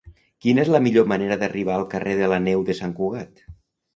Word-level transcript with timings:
Quina 0.43 0.61
és 0.63 0.71
la 0.75 0.79
millor 0.85 1.05
manera 1.11 1.37
d'arribar 1.43 1.75
al 1.75 1.85
carrer 1.93 2.15
de 2.21 2.29
la 2.33 2.39
Neu 2.47 2.63
de 2.71 2.77
Sant 2.79 2.95
Cugat? 3.01 3.45